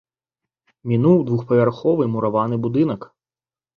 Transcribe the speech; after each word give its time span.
Мінуў 0.93 1.21
двухпавярховы 1.29 2.03
мураваны 2.15 2.55
будынак. 2.65 3.01